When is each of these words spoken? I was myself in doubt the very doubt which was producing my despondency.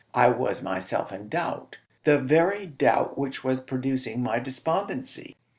I 0.15 0.29
was 0.29 0.63
myself 0.63 1.11
in 1.11 1.29
doubt 1.29 1.77
the 2.05 2.17
very 2.17 2.65
doubt 2.65 3.19
which 3.19 3.43
was 3.43 3.61
producing 3.61 4.23
my 4.23 4.39
despondency. 4.39 5.37